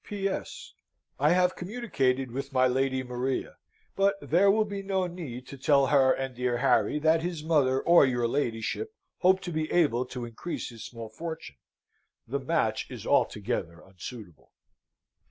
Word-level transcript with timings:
"P.S. 0.03 0.73
I 1.19 1.29
have 1.33 1.55
communicated 1.55 2.31
with 2.31 2.51
my 2.51 2.65
Lady 2.65 3.03
Maria; 3.03 3.57
but 3.95 4.15
there 4.19 4.49
will 4.49 4.65
no 4.65 5.05
need 5.05 5.45
to 5.45 5.59
tell 5.59 5.85
her 5.85 6.11
and 6.11 6.33
dear 6.33 6.57
Harry 6.57 6.97
that 6.97 7.21
his 7.21 7.43
mother 7.43 7.79
or 7.79 8.03
your 8.03 8.27
ladyship 8.27 8.95
hope 9.19 9.41
to 9.41 9.51
be 9.51 9.71
able 9.71 10.07
to 10.07 10.25
increase 10.25 10.69
his 10.69 10.83
small 10.83 11.09
fortune. 11.09 11.57
The 12.27 12.39
match 12.39 12.89
is 12.89 13.05
altogether 13.05 13.79
unsuitable." 13.85 14.51